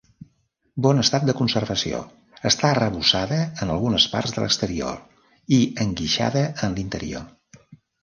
[0.85, 1.99] Bon estat de conservació,
[2.51, 4.99] està arrebossada en algunes parts de l'exterior,
[5.59, 7.33] i enguixada en l'interior.